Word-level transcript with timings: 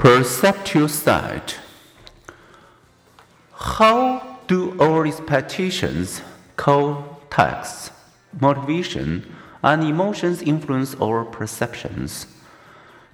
Perceptual 0.00 0.88
set. 0.88 1.58
How 3.52 4.38
do 4.46 4.74
our 4.80 5.06
expectations, 5.06 6.22
context, 6.56 7.92
motivation, 8.40 9.30
and 9.62 9.84
emotions 9.84 10.40
influence 10.40 10.94
our 11.02 11.26
perceptions? 11.26 12.24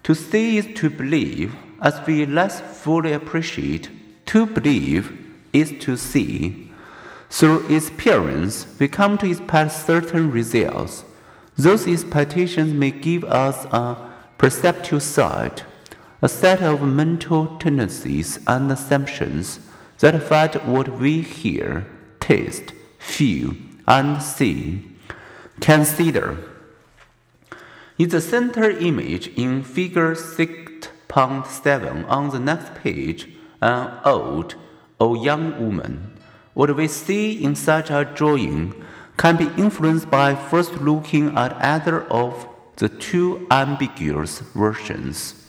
To 0.05 0.15
see 0.15 0.59
is 0.59 0.79
to 0.79 0.89
believe, 0.89 1.57
as 1.83 2.01
we 2.07 2.25
less 2.25 2.61
fully 2.61 3.13
appreciate. 3.13 3.91
To 4.27 4.47
believe 4.47 5.11
is 5.53 5.75
to 5.81 5.97
see. 5.97 6.71
Through 7.31 7.67
experience, 7.67 8.65
we 8.79 8.87
come 8.87 9.19
to 9.19 9.29
expect 9.29 9.73
certain 9.73 10.31
results. 10.31 11.03
Those 11.57 11.89
expectations 11.89 12.73
may 12.73 12.93
give 12.93 13.25
us 13.25 13.65
a 13.73 13.97
perceptual 14.39 15.01
set 15.01 15.65
a 16.23 16.29
set 16.29 16.63
of 16.63 16.83
mental 16.83 17.59
tendencies 17.59 18.39
and 18.47 18.71
assumptions 18.71 19.61
that 19.99 20.15
affect 20.15 20.65
what 20.65 20.99
we 20.99 21.23
hear, 21.23 21.87
taste, 22.21 22.73
feel, 22.99 23.55
and 23.87 24.23
see. 24.23 24.83
Consider. 25.61 26.39
In 27.99 28.09
the 28.11 28.21
center 28.21 28.71
image 28.71 29.29
in 29.37 29.63
figure 29.63 30.15
6.7 30.15 32.09
on 32.09 32.31
the 32.31 32.39
next 32.39 32.75
page, 32.75 33.29
an 33.63 33.99
old 34.05 34.55
or 34.99 35.17
young 35.17 35.59
woman. 35.59 36.13
What 36.55 36.75
we 36.77 36.89
see 36.89 37.43
in 37.43 37.55
such 37.55 37.91
a 37.91 38.05
drawing 38.05 38.75
can 39.17 39.37
be 39.37 39.51
influenced 39.57 40.11
by 40.11 40.35
first 40.35 40.75
looking 40.75 41.37
at 41.37 41.55
either 41.63 42.03
of 42.05 42.47
the 42.77 42.89
two 42.89 43.47
ambiguous 43.51 44.41
versions. 44.41 45.46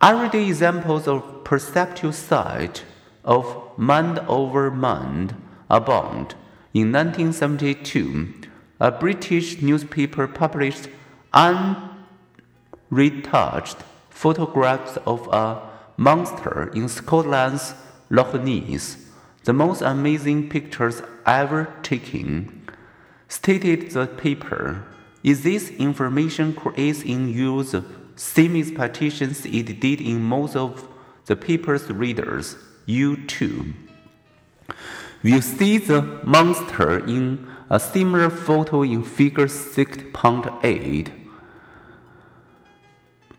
Everyday 0.00 0.46
examples 0.46 1.08
of 1.08 1.42
perceptual 1.42 2.12
set 2.12 2.84
of 3.24 3.72
mind 3.76 4.20
over 4.28 4.70
mind 4.70 5.34
abound. 5.68 6.36
In 6.72 6.92
1972, 6.92 8.32
a 8.78 8.92
British 8.92 9.60
newspaper 9.60 10.28
published 10.28 10.88
unretouched 11.34 11.82
photographs 14.08 14.98
of 15.04 15.26
a 15.32 15.68
monster 15.96 16.70
in 16.76 16.88
Scotland's 16.88 17.74
Loch 18.08 18.34
Ness, 18.34 19.04
the 19.42 19.52
most 19.52 19.82
amazing 19.82 20.48
pictures 20.48 21.02
ever 21.26 21.74
taken. 21.82 22.70
Stated 23.26 23.90
the 23.90 24.06
paper, 24.06 24.84
is 25.24 25.42
this 25.42 25.70
information 25.70 26.54
creates 26.54 27.02
in 27.02 27.32
the 27.32 27.84
same 28.18 28.56
expectations 28.56 29.46
it 29.46 29.80
did 29.80 30.00
in 30.00 30.20
most 30.20 30.56
of 30.56 30.88
the 31.26 31.36
paper's 31.36 31.88
readers, 31.90 32.56
you 32.84 33.16
too. 33.26 33.74
will 35.22 35.42
see 35.42 35.78
the 35.78 36.02
monster 36.24 36.98
in 37.06 37.48
a 37.70 37.78
similar 37.78 38.28
photo 38.28 38.82
in 38.82 39.04
figure 39.04 39.46
6.8. 39.46 41.12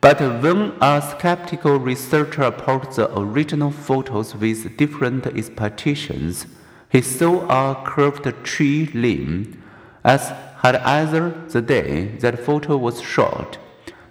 But 0.02 0.22
when 0.22 0.74
a 0.80 1.02
skeptical 1.02 1.78
researcher 1.78 2.44
approached 2.44 2.96
the 2.96 3.20
original 3.20 3.72
photos 3.72 4.34
with 4.34 4.78
different 4.78 5.28
expectations, 5.28 6.48
he 6.90 7.02
saw 7.02 7.46
a 7.50 7.84
curved 7.86 8.46
tree 8.46 8.90
limb, 8.94 9.62
as 10.06 10.30
had 10.62 10.78
either 10.78 11.32
the 11.50 11.62
day 11.62 12.16
that 12.20 12.40
photo 12.40 12.78
was 12.78 13.02
shot. 13.02 13.58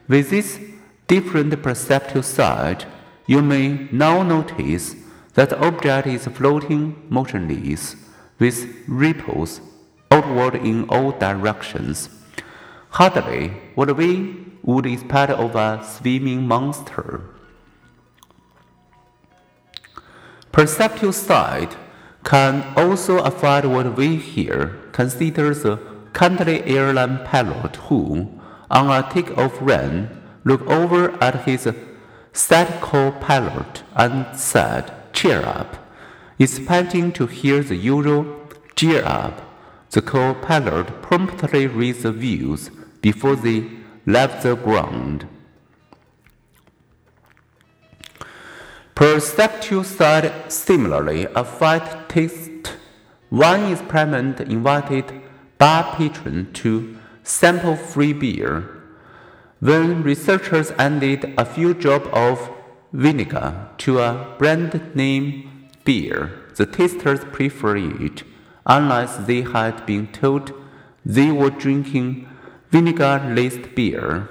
With 0.08 0.30
this 0.30 0.58
different 1.06 1.62
perceptual 1.62 2.22
set, 2.22 2.86
you 3.26 3.42
may 3.42 3.88
now 3.92 4.22
notice 4.22 4.96
that 5.34 5.50
the 5.50 5.64
object 5.64 6.06
is 6.06 6.26
floating 6.26 6.96
motionless, 7.10 7.94
with 8.38 8.66
ripples 8.88 9.60
outward 10.10 10.54
in 10.54 10.88
all 10.88 11.12
directions. 11.12 12.08
Hardly 12.90 13.48
what 13.74 13.94
we 13.96 14.46
would 14.62 14.86
expect 14.86 15.30
of 15.32 15.54
a 15.54 15.84
swimming 15.84 16.46
monster. 16.46 17.22
Perceptual 20.52 21.12
set 21.12 21.76
can 22.24 22.64
also 22.76 23.18
affect 23.18 23.66
what 23.66 23.96
we 23.96 24.16
hear. 24.16 24.78
Consider 24.92 25.54
the 25.54 25.76
country 26.12 26.62
airline 26.64 27.24
pilot 27.24 27.76
who, 27.76 28.37
on 28.70 28.90
a 28.90 29.08
take-off 29.12 29.56
run, 29.60 30.22
looked 30.44 30.68
over 30.68 31.22
at 31.22 31.44
his 31.44 31.68
sad 32.32 32.80
co-pilot 32.80 33.82
and 33.94 34.36
said, 34.36 34.92
Cheer 35.12 35.44
up, 35.44 35.76
expecting 36.38 37.12
to 37.12 37.26
hear 37.26 37.62
the 37.62 37.76
usual 37.76 38.26
cheer 38.76 39.04
up. 39.04 39.42
The 39.90 40.02
co-pilot 40.02 41.02
promptly 41.02 41.66
raised 41.66 42.02
the 42.02 42.12
wheels 42.12 42.70
before 43.00 43.36
they 43.36 43.70
left 44.06 44.42
the 44.42 44.54
ground. 44.54 45.26
Perceptual 48.94 49.84
set 49.84 50.52
similarly 50.52 51.26
affect 51.34 52.08
taste. 52.08 52.74
One 53.30 53.72
experiment 53.72 54.40
invited 54.40 55.22
bar 55.56 55.94
patrons 55.96 56.48
to 56.60 56.97
sample 57.28 57.76
free 57.76 58.14
beer. 58.14 58.64
When 59.60 60.02
researchers 60.02 60.70
added 60.78 61.34
a 61.36 61.44
few 61.44 61.74
drops 61.74 62.08
of 62.12 62.50
vinegar 62.90 63.68
to 63.78 63.98
a 63.98 64.34
brand 64.38 64.94
name 64.94 65.68
beer, 65.84 66.32
the 66.56 66.64
tasters 66.64 67.20
preferred 67.26 68.00
it, 68.00 68.22
unless 68.64 69.18
they 69.26 69.42
had 69.42 69.84
been 69.84 70.06
told 70.06 70.52
they 71.04 71.30
were 71.30 71.50
drinking 71.50 72.26
vinegar 72.70 73.20
laced 73.36 73.74
beer. 73.74 74.28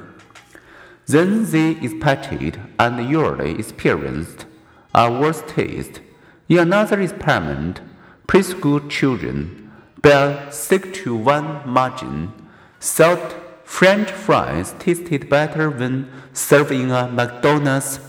Then 1.06 1.46
they 1.52 1.72
expected 1.72 2.60
and 2.80 3.08
usually 3.08 3.60
experienced 3.60 4.48
a 4.96 5.12
worse 5.12 5.44
taste. 5.46 6.02
In 6.50 6.58
another 6.58 7.00
experiment, 7.00 7.80
preschool 8.28 8.90
children, 8.90 9.72
a 10.04 10.48
6 10.50 11.00
to 11.04 11.16
1 11.16 11.70
margin, 11.70 12.34
thought 12.80 13.36
French 13.64 14.12
fries 14.12 14.74
tasted 14.80 15.30
better 15.30 15.70
when 15.70 16.10
served 16.34 16.72
in 16.72 16.92
a 16.92 17.08
McDonald's 17.08 18.00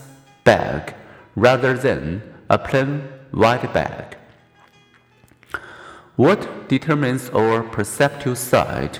bag 0.43 0.95
rather 1.35 1.73
than 1.77 2.21
a 2.49 2.57
plain 2.57 3.01
white 3.31 3.73
bag. 3.73 4.17
What 6.15 6.67
determines 6.67 7.29
our 7.29 7.63
perceptual 7.63 8.35
set? 8.35 8.99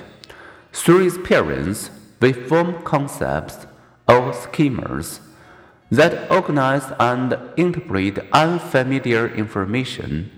Through 0.72 1.06
experience, 1.06 1.90
we 2.20 2.32
form 2.32 2.82
concepts 2.82 3.66
or 4.08 4.32
schemas 4.32 5.20
that 5.90 6.30
organize 6.30 6.92
and 6.98 7.36
interpret 7.56 8.18
unfamiliar 8.32 9.26
information. 9.28 10.30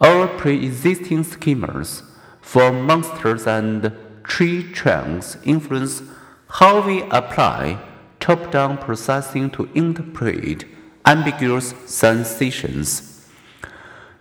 Our 0.00 0.26
pre 0.28 0.64
existing 0.64 1.24
schemas 1.24 2.02
form 2.40 2.86
monsters 2.86 3.46
and 3.46 3.92
tree 4.26 4.62
trunks 4.72 5.36
influence 5.44 6.02
how 6.48 6.86
we 6.86 7.02
apply 7.10 7.78
top 8.20 8.50
down 8.50 8.78
processing 8.78 9.50
to 9.50 9.68
interpret 9.74 10.64
ambiguous 11.04 11.74
sensations. 11.86 13.28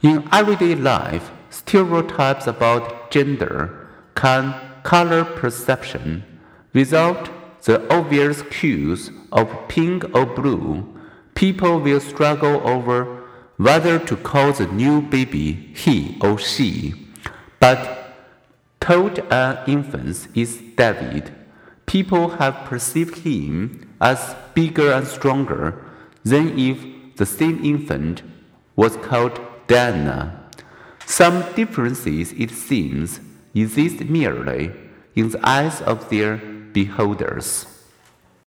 In 0.01 0.27
everyday 0.31 0.75
life, 0.75 1.31
stereotypes 1.49 2.45
about 2.47 3.09
gender 3.09 3.88
can 4.16 4.53
color 4.83 5.23
perception. 5.23 6.23
Without 6.73 7.63
the 7.63 7.81
obvious 7.91 8.43
cues 8.43 9.09
of 9.31 9.49
pink 9.67 10.05
or 10.13 10.25
blue, 10.25 10.85
people 11.34 11.79
will 11.79 11.99
struggle 11.99 12.61
over 12.67 13.23
whether 13.58 13.97
to 13.97 14.16
call 14.17 14.53
the 14.53 14.67
new 14.67 15.01
baby 15.01 15.72
he 15.73 16.17
or 16.22 16.37
she. 16.37 16.93
But 17.59 18.04
told 18.85 19.17
an 19.32 19.58
infant 19.66 20.28
is 20.35 20.61
David, 20.78 21.34
people 21.87 22.29
have 22.37 22.66
perceived 22.66 23.17
him 23.26 23.90
as 23.99 24.35
bigger 24.53 24.91
and 24.91 25.08
stronger 25.08 25.84
than 26.23 26.59
if 26.59 26.78
the 27.16 27.26
same 27.26 27.66
infant 27.66 28.22
was 28.76 28.96
called 28.97 29.40
Diana. 29.66 30.40
Some 31.08 31.43
differences, 31.55 32.32
it 32.34 32.52
seems, 32.52 33.20
exist 33.55 34.02
merely 34.02 34.72
in 35.16 35.29
the 35.29 35.40
eyes 35.43 35.82
of 35.82 36.09
their 36.11 36.37
beholders. 36.37 37.66